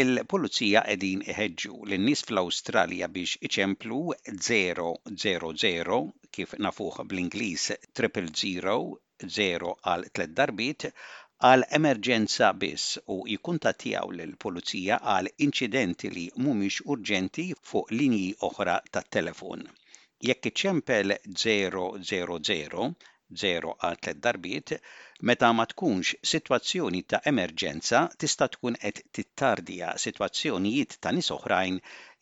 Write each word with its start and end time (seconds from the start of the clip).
Il-pulizija 0.00 0.80
qegħdin 0.88 1.22
iħedġu 1.32 1.76
lin-nies 1.92 2.20
fl-Awstralja 2.26 3.06
biex 3.14 3.38
iċemplu 3.48 3.96
000 4.34 5.96
kif 6.38 6.52
nafuh 6.66 6.98
bl-Ingliż 7.12 7.64
000 8.02 9.72
għal 9.94 10.06
tlet 10.18 10.36
darbit 10.42 10.86
għal 11.50 11.66
emerġenza 11.80 12.52
biss 12.66 13.00
u 13.16 13.18
jikkuntattjaw 13.32 14.14
lill-pulizija 14.20 15.00
għal 15.16 15.32
incidenti 15.48 16.14
li 16.16 16.28
mhumiex 16.44 16.78
urġenti 16.96 17.48
fuq 17.72 17.94
linji 17.98 18.30
oħra 18.52 18.78
tat-telefon. 18.98 19.66
Jekk 20.30 20.52
iċempel 20.54 21.18
000 21.34 22.94
0 23.36 23.72
għal 23.84 23.96
tliet 24.04 24.20
darbiet, 24.26 24.72
meta 25.30 25.50
ma 25.52 25.66
tkunx 25.66 26.14
sitwazzjoni 26.32 27.02
ta' 27.12 27.20
emerġenza 27.32 28.02
tista' 28.18 28.48
tkun 28.54 28.78
qed 28.80 29.02
tittardija 29.18 29.92
sitwazzjonijiet 30.06 30.96
ta' 31.00 31.12
nies 31.12 31.30
oħrajn 31.36 31.78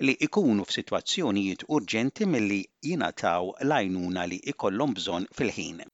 li 0.08 0.16
ikunu 0.28 0.66
f'sitwazzjonijiet 0.70 1.64
urġenti 1.78 2.28
milli 2.34 2.60
jingħataw 2.90 3.54
l-għajnuna 3.66 4.26
li 4.32 4.42
ikollhom 4.54 4.96
bżonn 4.98 5.30
fil-ħin. 5.38 5.84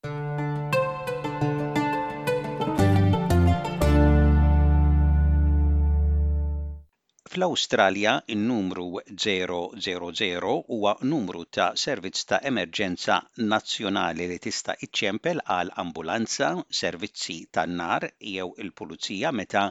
Fl-Awstralja 7.33 8.13
n 8.35 8.43
numru 8.49 8.89
000 9.21 10.51
huwa 10.69 10.93
numru 11.13 11.41
ta' 11.57 11.69
servizz 11.83 12.27
ta' 12.33 12.41
emerġenza 12.51 13.17
nazzjonali 13.53 14.27
li 14.33 14.37
tista' 14.49 14.77
iċċempel 14.89 15.41
għal 15.57 15.73
ambulanza, 15.85 16.51
servizzi 16.83 17.39
tan-nar 17.59 18.09
jew 18.37 18.53
il-pulizija 18.67 19.35
meta 19.41 19.65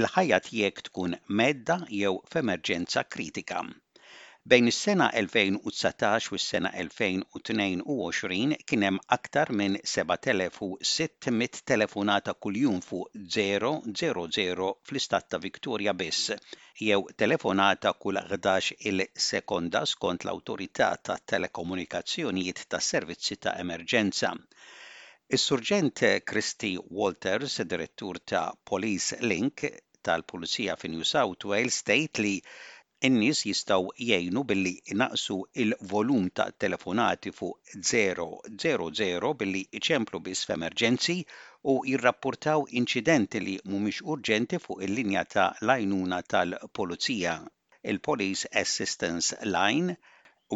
il-ħajja 0.00 0.42
tiegħek 0.50 0.86
tkun 0.90 1.18
medda 1.42 1.80
jew 2.02 2.14
f'emerġenza 2.34 3.08
kritika. 3.16 3.64
Bejn 4.50 4.66
is-sena 4.68 5.06
2019 5.18 6.28
u 6.34 6.38
s-sena 6.42 6.70
2022 6.82 8.56
kien 8.70 8.82
hemm 8.86 8.96
aktar 9.16 9.50
minn 9.58 9.76
7600 9.90 11.60
telefonata 11.70 12.34
kuljum 12.46 12.80
fuq 12.86 13.12
000 13.26 14.70
fl-istat 14.90 15.28
ta' 15.34 15.40
Victoria 15.44 15.94
biss, 16.00 16.24
jew 16.86 16.98
telefonata 17.24 17.92
kull 18.04 18.18
11 18.24 18.72
il-sekonda 18.92 19.84
skont 19.92 20.26
l-Awtorità 20.26 20.88
ta' 21.10 21.18
Telekomunikazzjonijiet 21.34 22.64
tas 22.74 22.90
Servizzi 22.94 23.36
ta' 23.46 23.54
Emerġenza. 23.66 24.32
Is-Surġent 25.38 26.02
Kristi 26.32 26.72
Walters, 26.98 27.60
direttur 27.74 28.18
ta' 28.34 28.42
Police 28.72 29.22
Link, 29.34 29.62
tal-Pulizija 30.02 30.74
fi 30.82 30.90
New 30.96 31.06
South 31.14 31.46
Wales, 31.54 31.82
state 31.84 32.22
li 32.26 32.36
in-nies 33.06 33.40
jistgħu 33.48 33.92
jgħinu 34.06 34.40
billi 34.48 34.72
naqsu 35.00 35.36
il-volum 35.62 36.26
ta' 36.36 36.48
telefonati 36.62 37.32
fuq 37.32 37.78
000 37.80 39.30
billi 39.40 39.62
iċemplu 39.80 40.20
bis 40.26 40.42
f'emerġenzi 40.48 41.16
u 41.72 41.78
jirrapportaw 41.92 42.66
inċidenti 42.82 43.40
li 43.46 43.54
mhumiex 43.64 44.02
urġenti 44.14 44.60
fuq 44.66 44.84
il-linja 44.88 45.24
ta' 45.34 45.48
lajnuna 45.64 46.18
tal-Polizija, 46.34 47.38
il-Police 47.92 48.50
Assistance 48.64 49.34
Line, 49.48 49.96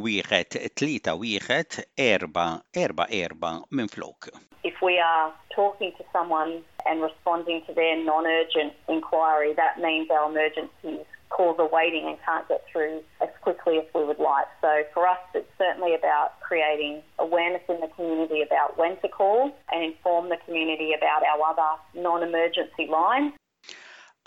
wieħed 0.05 0.59
tlieta 0.77 1.15
wieħed 1.17 1.87
erba 1.97 2.47
erba 2.87 3.07
erba 3.25 3.55
minn 3.71 3.89
flok. 3.89 4.29
If 4.65 4.81
we 4.83 4.99
are 4.99 5.33
talking 5.55 5.93
to 5.97 6.05
someone 6.13 6.63
and 6.85 7.01
responding 7.01 7.63
to 7.69 7.73
their 7.75 7.97
non-urgent 8.05 8.73
inquiry, 8.89 9.55
that 9.55 9.81
means 9.81 10.11
our 10.11 10.29
emergencies. 10.29 11.07
calls 11.37 11.59
are 11.63 11.69
waiting 11.79 12.05
and 12.11 12.17
can't 12.27 12.47
get 12.51 12.63
through 12.71 12.97
as 13.25 13.31
quickly 13.47 13.75
as 13.83 13.87
we 13.97 14.03
would 14.09 14.19
like. 14.31 14.49
So 14.65 14.71
for 14.95 15.03
us, 15.13 15.19
it's 15.41 15.51
certainly 15.63 15.93
about 16.01 16.29
creating 16.49 16.95
awareness 17.27 17.63
in 17.75 17.79
the 17.85 17.91
community 17.97 18.41
about 18.49 18.79
when 18.83 18.95
to 19.05 19.09
call 19.19 19.43
and 19.73 19.81
inform 19.91 20.29
the 20.35 20.39
community 20.47 20.91
about 21.01 21.23
our 21.31 21.41
other 21.53 21.71
non-emergency 22.07 22.87
lines. 22.99 23.33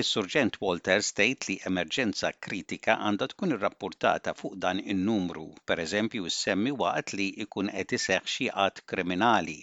Is-Surġent 0.00 0.56
Walter 0.62 1.02
state 1.04 1.46
li 1.50 1.54
emerġenza 1.68 2.30
kritika 2.46 2.96
għandha 3.04 3.28
tkun 3.32 3.54
irrappurtata 3.54 4.34
fuq 4.40 4.56
dan 4.64 4.82
in-numru, 4.94 5.44
pereżempju 5.70 6.32
semmi 6.38 6.72
waqt 6.82 7.14
li 7.20 7.28
jkun 7.44 7.70
qed 7.76 7.94
iseħħ 7.98 8.28
xi 8.34 8.48
qatt 8.56 8.82
kriminali 8.92 9.54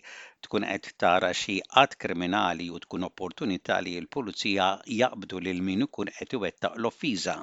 tkun 0.47 0.65
qed 0.71 0.89
tara 1.03 1.29
xi 1.41 1.59
qatt 1.75 1.99
kriminali 2.05 2.71
u 2.75 2.81
tkun 2.87 3.07
opportunità 3.09 3.77
li 3.89 3.93
l-pulizija 4.01 4.69
jaqbdu 5.03 5.43
lil 5.49 5.61
min 5.69 5.87
ikun 5.87 6.13
qed 6.17 6.35
iwettaq 6.39 6.81
l-offiża. 6.83 7.37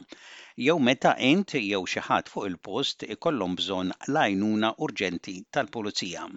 Jew 0.67 0.79
meta 0.91 1.13
int 1.31 1.57
jew 1.71 1.85
xi 1.95 2.07
ħadd 2.09 2.35
fuq 2.35 2.51
il-post 2.51 3.07
ikollhom 3.17 3.59
bżonn 3.63 3.97
l-għajnuna 4.13 4.75
urġenti 4.89 5.37
tal-pulizija. 5.53 6.29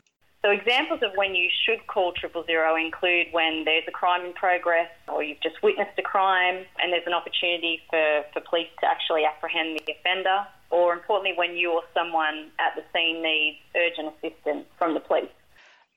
So 0.45 0.51
examples 0.51 0.99
of 1.03 1.15
when 1.15 1.35
you 1.35 1.47
should 1.63 1.87
call 1.87 2.11
triple 2.11 2.43
zero 2.45 2.75
include 2.75 3.27
when 3.31 3.63
there's 3.63 3.85
a 3.87 3.91
crime 3.91 4.25
in 4.25 4.33
progress 4.33 4.89
or 5.07 5.23
you've 5.23 5.39
just 5.39 5.55
witnessed 5.63 5.97
a 5.97 6.01
crime 6.01 6.65
and 6.79 6.91
there's 6.91 7.07
an 7.07 7.13
opportunity 7.13 7.79
for, 7.89 8.25
for 8.33 8.41
police 8.41 8.67
to 8.81 8.85
actually 8.85 9.23
apprehend 9.23 9.79
the 9.79 9.93
offender 9.93 10.45
or 10.69 10.91
importantly 10.91 11.31
when 11.37 11.55
you 11.55 11.71
or 11.71 11.83
someone 11.93 12.51
at 12.59 12.75
the 12.75 12.83
scene 12.91 13.23
needs 13.23 13.57
urgent 13.73 14.13
assistance 14.17 14.65
from 14.77 14.91
the 14.95 14.99
police. 15.09 15.31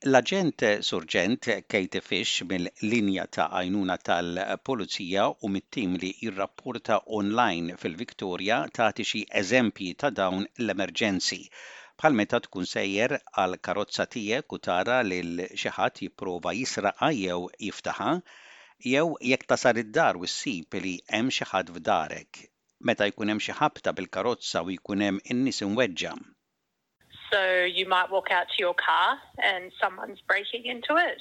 l 0.05 0.15
agent 0.21 0.63
surġent 0.89 1.51
Kate 1.73 1.99
Fish 2.11 2.33
mill-linja 2.53 3.25
ta' 3.37 3.49
għajnuna 3.51 3.97
tal-Polizija 4.09 5.25
u 5.41 5.49
mit-tim 5.57 5.99
li 6.05 6.13
jirrapporta 6.21 7.01
online 7.19 7.75
fil-Viktoria 7.83 8.61
ta' 8.79 8.91
xi 9.11 9.25
eżempji 9.43 9.91
ta' 10.05 10.13
dawn 10.21 10.45
l-emerġenzi 10.67 11.41
bħal 11.97 12.15
meta 12.17 12.37
tkun 12.45 12.65
sejjer 12.69 13.13
għal 13.41 13.55
karozza 13.67 14.03
tiegħek 14.13 14.53
u 14.55 14.59
tara 14.67 14.97
lil 15.05 15.39
xi 15.53 15.71
ħadd 15.77 16.03
jipprova 16.05 16.51
jisraqha 16.57 17.07
jew 17.19 17.47
jiftaħa 17.67 18.09
jew 18.91 19.07
jekk 19.31 19.47
tasar 19.51 19.79
id-dar 19.81 20.19
u 20.21 20.27
ssib 20.29 20.77
li 20.83 20.91
hemm 21.15 21.33
xi 21.33 21.47
ħadd 21.51 21.73
f'darek 21.77 22.43
meta 22.89 23.07
jkun 23.09 23.33
hemm 23.33 23.41
xi 23.47 23.57
ħabta 23.61 23.95
bil-karozza 23.97 24.61
u 24.67 24.69
jkun 24.77 25.01
hemm 25.07 25.17
in-nies 25.33 25.63
imweġġa. 25.65 26.11
So 27.31 27.41
you 27.65 27.87
might 27.89 28.11
walk 28.13 28.29
out 28.31 28.45
to 28.53 28.57
your 28.61 28.75
car 28.77 29.17
and 29.49 29.71
someone's 29.81 30.21
breaking 30.27 30.65
into 30.69 30.95
it. 31.01 31.19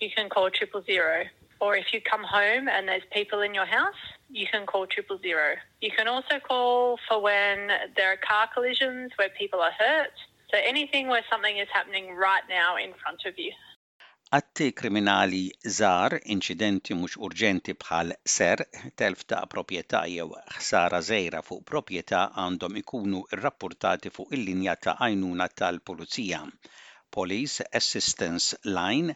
You 0.00 0.10
can 0.16 0.28
call 0.28 0.50
triple 0.50 0.82
zero 0.90 1.22
or 1.60 1.76
if 1.76 1.92
you 1.92 2.00
come 2.00 2.22
home 2.24 2.68
and 2.68 2.88
there's 2.88 3.06
people 3.12 3.40
in 3.40 3.54
your 3.54 3.66
house, 3.66 4.00
you 4.30 4.46
can 4.50 4.66
call 4.66 4.86
triple 4.86 5.18
zero. 5.18 5.54
You 5.80 5.90
can 5.96 6.08
also 6.08 6.38
call 6.38 6.98
for 7.08 7.20
when 7.20 7.68
there 7.96 8.10
are 8.12 8.16
car 8.16 8.48
collisions 8.52 9.12
where 9.16 9.28
people 9.30 9.60
are 9.60 9.72
hurt. 9.72 10.12
So 10.50 10.58
anything 10.64 11.08
where 11.08 11.22
something 11.30 11.56
is 11.56 11.68
happening 11.72 12.14
right 12.14 12.46
now 12.48 12.76
in 12.76 12.92
front 13.02 13.22
of 13.26 13.38
you. 13.38 13.52
Atti 14.32 14.72
kriminali 14.72 15.52
zar, 15.76 16.18
incidenti 16.36 16.94
mux 17.02 17.14
urġenti 17.26 17.74
bħal 17.84 18.10
ser, 18.34 18.64
telf 19.02 19.22
ta' 19.32 19.44
proprjetà 19.46 20.00
jew 20.12 20.26
ħsara 20.56 20.98
zejra 21.08 21.44
fuq 21.46 21.62
proprjetà 21.70 22.24
għandhom 22.44 22.80
ikunu 22.82 23.20
rrappurtati 23.38 24.10
fuq 24.16 24.34
il-linja 24.38 24.74
ta' 24.86 24.96
għajnuna 25.06 25.46
tal-Pulizija. 25.62 26.42
Police 27.14 27.62
Assistance 27.80 28.58
Line 28.66 29.14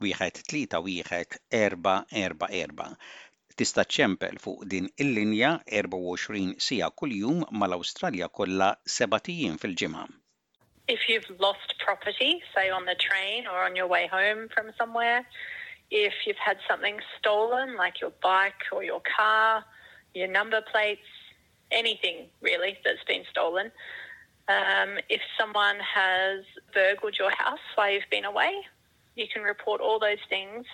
wieħed 0.00 0.78
wieħed 0.84 1.38
erba' 1.56 1.98
erba' 2.20 2.48
erba' 2.58 2.88
tista' 3.60 3.84
ċempel 3.92 4.38
fuq 4.40 4.64
din 4.72 4.86
il-linja 5.04 5.50
24 5.68 6.56
sija 6.66 6.88
kuljum 6.90 7.42
mal-Awstralja 7.60 8.28
kollha 8.32 8.70
seba' 8.96 9.18
fil-ġimgħa. 9.62 10.06
If 10.88 11.06
you've 11.08 11.28
lost 11.38 11.74
property, 11.84 12.42
say 12.54 12.70
on 12.70 12.86
the 12.86 12.94
train 12.96 13.46
or 13.46 13.58
on 13.66 13.76
your 13.76 13.86
way 13.86 14.06
home 14.08 14.48
from 14.54 14.72
somewhere, 14.78 15.24
if 15.90 16.12
you've 16.26 16.40
had 16.48 16.58
something 16.66 16.98
stolen 17.18 17.76
like 17.76 18.00
your 18.00 18.12
bike 18.22 18.64
or 18.72 18.82
your 18.82 19.02
car, 19.16 19.62
your 20.14 20.26
number 20.28 20.62
plates, 20.72 21.08
anything 21.70 22.16
really 22.40 22.76
that's 22.84 23.04
been 23.06 23.24
stolen, 23.30 23.70
um, 24.48 24.98
if 25.10 25.20
someone 25.38 25.78
has 25.80 26.42
burgled 26.74 27.16
your 27.18 27.30
house 27.30 27.64
while 27.76 27.92
you've 27.92 28.10
been 28.10 28.24
away, 28.24 28.50
You 29.16 29.26
can 29.32 29.42
report 29.42 29.80
all 29.80 29.98
those 29.98 30.22
things 30.28 30.64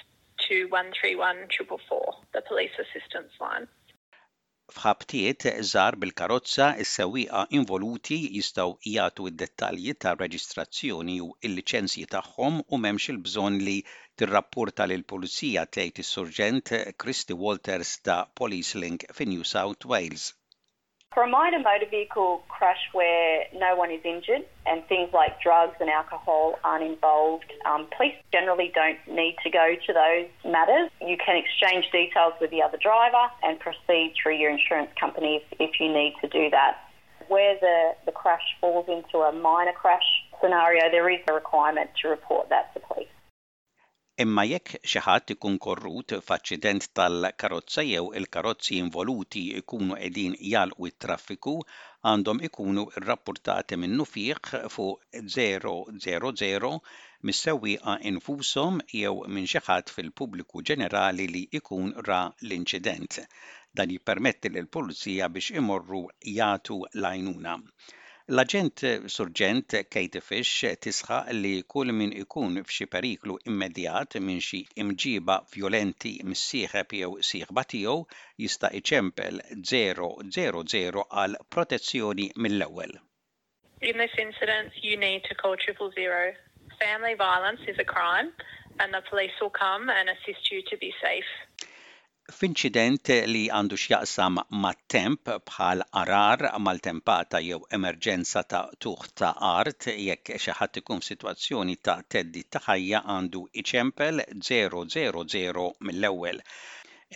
to 0.49 0.67
131444, 0.67 2.17
the 2.35 2.43
police 2.47 2.77
assistance 2.79 3.33
line. 3.41 3.67
Fħabtiet 4.77 5.47
żar 5.71 5.97
bil-karozza 6.03 6.67
is-sewwieqa 6.85 7.43
involuti 7.59 8.19
jistgħu 8.37 8.77
jagħtu 8.97 9.29
id-dettalji 9.31 9.95
ta' 10.05 10.15
reġistrazzjoni 10.25 11.17
u 11.29 11.31
l-liċenzji 11.51 12.05
tagħhom 12.17 12.61
u 12.65 12.81
m'hemmx 12.83 13.13
il-bżonn 13.15 13.63
li 13.71 13.79
tirrapporta 14.21 14.91
lil 14.93 15.07
pulizija 15.15 15.65
tgħid 15.71 16.05
is-Surġent 16.07 16.77
Christy 17.05 17.41
Walters 17.47 17.95
ta' 18.11 18.21
Police 18.43 18.83
Link 18.85 19.09
fi 19.21 19.33
New 19.35 19.53
South 19.57 19.93
Wales. 19.95 20.33
For 21.17 21.23
a 21.23 21.29
minor 21.29 21.57
motor 21.59 21.87
vehicle 21.91 22.43
crash 22.51 22.91
where 22.93 23.47
no 23.55 23.75
one 23.75 23.91
is 23.91 24.03
injured 24.05 24.45
and 24.67 24.85
things 24.85 25.15
like 25.15 25.41
drugs 25.41 25.75
and 25.81 25.89
alcohol 25.89 26.59
aren't 26.63 26.85
involved, 26.85 27.51
um, 27.65 27.89
police 27.97 28.13
generally 28.35 28.71
don't 28.75 28.99
need 29.09 29.37
to 29.43 29.49
go 29.49 29.77
to 29.87 29.93
those 29.95 30.29
matters. 30.45 30.91
You 31.01 31.17
can 31.17 31.37
exchange 31.41 31.87
details 31.91 32.35
with 32.39 32.51
the 32.51 32.61
other 32.61 32.77
driver 32.77 33.33
and 33.43 33.59
proceed 33.59 34.13
through 34.23 34.35
your 34.37 34.51
insurance 34.51 34.91
company 35.01 35.41
if, 35.53 35.59
if 35.73 35.81
you 35.81 35.91
need 35.91 36.17
to 36.21 36.29
do 36.29 36.51
that. 36.51 36.81
Where 37.29 37.57
the, 37.63 37.93
the 38.05 38.13
crash 38.13 38.45
falls 38.61 38.85
into 38.87 39.21
a 39.25 39.33
minor 39.33 39.73
crash 39.73 40.05
scenario, 40.43 40.91
there 40.91 41.09
is 41.09 41.21
a 41.31 41.33
requirement 41.33 41.89
to 42.03 42.09
report 42.09 42.51
that 42.51 42.75
to 42.75 42.81
police. 42.81 43.09
Imma 44.23 44.43
jekk 44.49 44.69
xi 44.91 45.01
ħadd 45.07 45.31
ikun 45.33 45.57
korrut 45.65 46.13
f'aċċident 46.27 46.87
tal-karozza 46.99 47.83
jew 47.87 48.07
il-karozzi 48.21 48.79
involuti 48.85 49.43
jkunu 49.59 49.97
qegħdin 49.99 50.37
jalqu 50.53 50.89
it-traffiku, 50.91 51.53
għandhom 52.13 52.41
ikunu 52.49 52.85
rrappurtati 53.05 53.79
minnu 53.83 54.07
fih 54.13 54.39
fuq 54.77 55.05
000 55.27 56.71
mis-sewwieqa 57.29 57.99
infushom 58.13 58.81
jew 59.01 59.15
minn 59.37 59.53
xi 59.55 59.63
ħadd 59.69 59.93
fil-pubbliku 59.99 60.65
ġenerali 60.71 61.27
li 61.37 61.43
jkun 61.61 61.91
ra 62.09 62.23
l-inċident. 62.47 63.21
Dan 63.77 63.93
jippermetti 63.97 64.53
lill-pulizija 64.57 65.29
biex 65.37 65.59
imorru 65.63 66.03
jagħtu 66.41 66.79
l-għajnuna. 66.95 67.61
L-aġent 68.27 68.83
eh, 68.83 68.99
surġent 69.15 69.75
Kate 69.95 70.19
Fish 70.29 70.65
eh, 70.69 70.73
tisħaq 70.85 71.29
li 71.37 71.53
kull 71.75 71.93
min 71.95 72.11
ikun 72.23 72.57
f'xi 72.67 72.87
periklu 72.95 73.37
immedjat 73.53 74.17
minn 74.25 74.41
xi 74.47 74.63
imġiba 74.83 75.37
violenti 75.53 76.17
missieħeb 76.31 76.95
jew 77.03 77.11
sieħba 77.29 77.63
tiegħu 77.73 77.95
jista' 78.47 78.73
iċempel 78.81 79.39
000 79.61 81.05
għal 81.07 81.39
protezzjoni 81.57 82.27
mill-ewwel. 82.47 82.99
In 83.87 83.95
this 84.03 84.19
incident, 84.19 84.73
you 84.83 84.97
need 84.97 85.23
to 85.31 85.35
call 85.39 85.55
triple 85.57 85.93
zero. 85.95 86.35
Family 86.83 87.15
violence 87.15 87.61
is 87.71 87.79
a 87.79 87.85
crime, 87.95 88.33
and 88.81 88.91
the 88.93 89.03
police 89.09 89.39
will 89.41 89.55
come 89.55 89.87
and 89.89 90.11
assist 90.11 90.51
you 90.51 90.63
to 90.75 90.77
be 90.83 90.91
safe. 91.01 91.31
F'inċident 92.35 93.09
li 93.31 93.41
għandu 93.57 93.77
x'jaqsam 93.81 94.39
mat-temp 94.63 95.29
bħal 95.51 95.83
arar 96.01 96.41
mal-tempata 96.69 97.41
jew 97.49 97.59
emerġenza 97.77 98.41
ta' 98.55 98.63
tuħ 98.87 99.05
ta' 99.21 99.29
art 99.51 99.87
jekk 100.07 100.33
xi 100.47 100.57
ħadd 100.61 100.81
ikun 100.81 101.03
f'sitwazzjoni 101.05 101.77
ta' 101.89 101.95
teddi 102.15 102.43
ta' 102.57 102.63
ħajja 102.65 103.03
għandu 103.15 103.43
iċempel 103.63 104.25
000 104.41 105.69
mill-ewwel. 105.91 106.43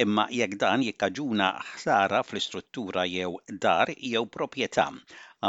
Imma 0.05 0.29
jekk 0.39 0.55
dan 0.63 0.87
jikkaġuna 0.87 1.49
ħsara 1.73 2.23
fl-istruttura 2.29 3.05
jew 3.15 3.33
dar 3.67 3.91
jew 3.97 4.23
proprjetà 4.39 4.87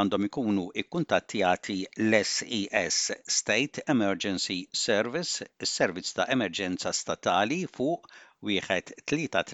għandhom 0.02 0.25
ikunu 0.31 0.66
ikkuntattjati 0.86 1.78
l-SES 2.10 3.00
State 3.42 3.84
Emergency 3.88 4.60
Service, 4.74 5.46
s 5.63 5.69
servizz 5.81 6.16
ta' 6.18 6.25
emerġenza 6.38 6.96
statali 7.04 7.68
fuq 7.75 8.10
In 8.43 8.59
this 8.59 8.71
incident, 9.05 9.53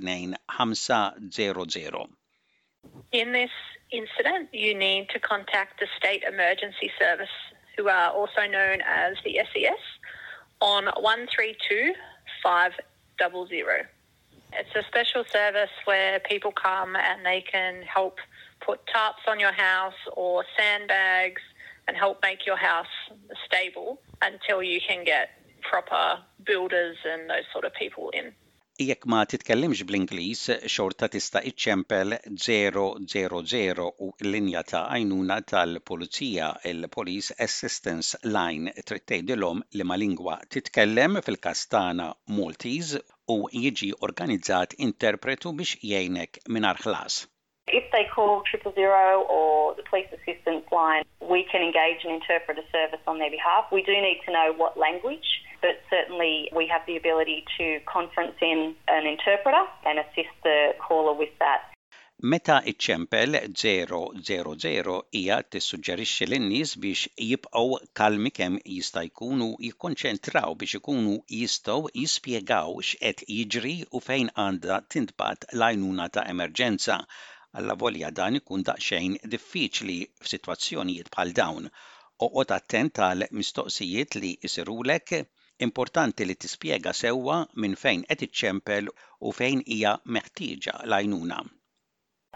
you 4.54 4.74
need 4.76 5.10
to 5.10 5.20
contact 5.20 5.80
the 5.82 5.88
State 5.98 6.24
Emergency 6.24 6.90
Service, 6.98 7.28
who 7.76 7.90
are 7.90 8.12
also 8.12 8.48
known 8.50 8.80
as 8.86 9.18
the 9.26 9.42
SES, 9.54 9.78
on 10.62 10.86
132 10.86 11.94
500. 12.42 13.88
It's 14.54 14.74
a 14.76 14.84
special 14.88 15.26
service 15.34 15.70
where 15.84 16.22
people 16.22 16.54
come 16.54 16.96
and 16.96 17.26
they 17.26 17.42
can 17.42 17.82
help 17.82 18.20
put 18.66 18.80
tarps 18.86 19.28
on 19.28 19.38
your 19.38 19.52
house 19.52 20.00
or 20.14 20.46
sandbags 20.58 21.42
and 21.90 21.98
help 21.98 22.22
make 22.24 22.46
your 22.46 22.56
house 22.56 22.88
stable 23.46 24.00
until 24.22 24.64
you 24.64 24.80
can 24.80 25.04
get 25.04 25.32
proper 25.62 26.24
builders 26.46 26.96
and 27.04 27.30
those 27.30 27.44
sort 27.52 27.66
of 27.66 27.74
people 27.74 28.12
in. 28.12 28.34
jekk 28.86 29.06
ma 29.10 29.24
titkellimx 29.30 29.82
bl-Ingliż 29.90 30.42
xorta 30.70 31.08
tista' 31.10 31.42
iċċempel 31.50 32.12
000 32.30 33.86
u 34.06 34.10
l-linja 34.22 34.62
ta' 34.72 34.84
għajnuna 34.94 35.38
tal-Pulizija, 35.52 36.50
il-Police 36.72 37.34
Assistance 37.42 38.20
Line, 38.26 38.74
trid 38.86 39.26
li 39.74 39.84
ma 39.84 39.96
lingwa 39.98 40.38
titkellem 40.50 41.18
fil-Kastana 41.26 42.12
Maltese 42.38 43.02
u 43.28 43.40
jiġi 43.52 43.92
organizzat 44.08 44.78
interpretu 44.78 45.52
biex 45.58 45.78
jgħinek 45.82 46.44
mingħajr 46.46 46.78
arħlas. 46.78 47.24
If 47.68 47.90
they 47.92 48.06
call 48.14 48.44
triple 48.46 48.72
zero 48.78 49.26
or 49.26 49.76
the 49.76 49.84
police 49.90 50.08
assistance 50.14 50.66
line, 50.72 51.04
we 51.20 51.44
can 51.52 51.62
engage 51.62 52.06
an 52.06 52.14
interpreter 52.14 52.64
service 52.72 53.02
on 53.08 53.18
their 53.20 53.30
behalf. 53.32 53.68
We 53.74 53.82
do 53.84 53.92
need 53.92 54.22
to 54.26 54.32
know 54.32 54.54
what 54.56 54.78
language 54.78 55.28
but 55.62 55.82
certainly 55.90 56.50
we 56.54 56.68
have 56.68 56.84
the 56.86 56.96
ability 56.98 57.44
to 57.58 57.80
conference 57.86 58.36
in 58.42 58.76
an 58.88 59.06
interpreter 59.08 59.64
and 59.86 60.00
assist 60.00 60.34
the 60.44 60.74
caller 60.88 61.14
with 61.22 61.34
that. 61.44 61.62
Meta 62.32 62.58
iċ-ċempel 62.72 63.38
000 63.56 64.94
hija 65.18 65.36
tissuġġerixxi 65.54 66.28
lin-nies 66.32 66.74
biex 66.86 67.04
jibqgħu 67.32 67.78
kalmi 68.00 68.32
kemm 68.40 68.58
jista' 68.76 69.04
jkunu 69.10 69.50
jikkonċentraw 69.68 70.56
biex 70.64 70.80
ikunu 70.82 71.14
jistgħu 71.42 71.92
jispjegaw 72.02 72.74
x'qed 72.90 73.22
jiġri 73.30 73.76
u 73.92 74.02
fejn 74.08 74.32
għandha 74.46 74.80
tintbat 74.96 75.46
l-għajnuna 75.52 76.10
ta' 76.18 76.26
emerġenza. 76.34 76.98
Alla 77.58 77.78
volja 77.86 78.10
dan 78.12 78.42
ikun 78.42 78.66
daqsxejn 78.70 79.22
diffiċli 79.36 80.00
f'sitwazzjonijiet 80.24 81.14
bħal 81.14 81.38
dawn 81.44 81.70
oqgħod 82.30 82.52
attent 82.60 82.98
għal 83.12 83.30
mistoqsijiet 83.42 84.18
li 84.24 84.34
jisirulek 84.42 85.22
Importanti 85.66 86.24
li 86.32 86.36
tispjega 86.44 86.92
sewwa 87.00 87.38
minn 87.64 87.78
fejn 87.86 88.04
qed 88.12 88.26
iċċempel 88.28 88.94
u 89.30 89.36
fejn 89.42 89.66
hija 89.74 89.98
meħtieġa 90.18 90.80
l-għajnuna. 90.92 91.46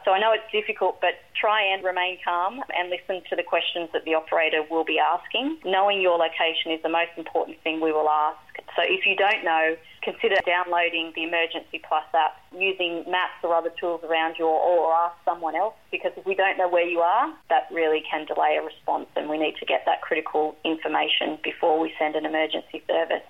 So 0.05 0.11
I 0.11 0.19
know 0.19 0.31
it's 0.33 0.49
difficult, 0.51 0.99
but 1.01 1.13
try 1.39 1.61
and 1.61 1.83
remain 1.83 2.17
calm 2.23 2.61
and 2.75 2.89
listen 2.89 3.21
to 3.29 3.35
the 3.35 3.43
questions 3.43 3.89
that 3.93 4.03
the 4.05 4.15
operator 4.15 4.63
will 4.69 4.83
be 4.83 4.97
asking. 4.97 5.59
Knowing 5.63 6.01
your 6.01 6.17
location 6.17 6.71
is 6.73 6.81
the 6.81 6.89
most 6.89 7.11
important 7.17 7.61
thing 7.61 7.81
we 7.81 7.91
will 7.91 8.09
ask. 8.09 8.37
So 8.75 8.81
if 8.83 9.05
you 9.05 9.15
don't 9.15 9.43
know, 9.43 9.75
consider 10.01 10.35
downloading 10.45 11.11
the 11.15 11.23
Emergency 11.23 11.81
Plus 11.87 12.03
app, 12.13 12.37
using 12.57 13.03
maps 13.09 13.37
or 13.43 13.53
other 13.53 13.69
tools 13.79 14.01
around 14.03 14.35
you, 14.39 14.47
or 14.47 14.93
ask 14.93 15.15
someone 15.23 15.55
else 15.55 15.75
because 15.91 16.11
if 16.17 16.25
we 16.25 16.35
don't 16.35 16.57
know 16.57 16.67
where 16.69 16.87
you 16.87 16.99
are, 17.01 17.31
that 17.49 17.67
really 17.71 18.01
can 18.01 18.25
delay 18.25 18.57
a 18.59 18.63
response 18.63 19.07
and 19.15 19.29
we 19.29 19.37
need 19.37 19.55
to 19.57 19.65
get 19.65 19.83
that 19.85 20.01
critical 20.01 20.55
information 20.65 21.37
before 21.43 21.79
we 21.79 21.91
send 21.99 22.15
an 22.15 22.25
emergency 22.25 22.81
service. 22.87 23.21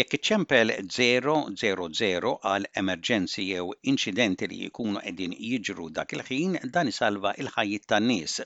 Jekk 0.00 0.18
iċempel 0.20 0.74
000 0.88 2.34
għal 2.48 2.70
emerġenzi 2.84 3.46
jew 3.54 3.70
incidenti 3.94 4.50
li 4.50 4.58
jkunu 4.72 5.04
qegħdin 5.06 5.38
jiġru 5.38 5.86
dak 6.00 6.18
il-ħin 6.18 6.58
dan 6.74 6.90
isalva 6.96 7.36
il-ħajjit 7.44 7.86
tan-nies 7.94 8.40